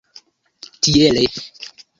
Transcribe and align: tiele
tiele 0.81 1.27